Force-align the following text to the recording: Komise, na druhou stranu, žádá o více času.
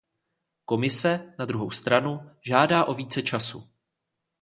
Komise, 0.65 1.35
na 1.39 1.45
druhou 1.45 1.71
stranu, 1.71 2.31
žádá 2.41 2.85
o 2.85 2.93
více 2.93 3.21
času. 3.21 3.69